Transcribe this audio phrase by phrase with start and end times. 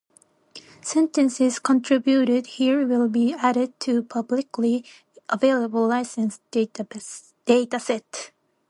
[0.81, 4.83] Sentences contributed here will be added to a publicly
[5.29, 8.31] available licensed dataset.